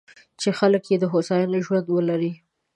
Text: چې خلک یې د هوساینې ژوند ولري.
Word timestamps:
چې 0.41 0.49
خلک 0.59 0.83
یې 0.91 0.97
د 0.99 1.05
هوساینې 1.13 1.59
ژوند 1.65 1.87
ولري. 1.89 2.31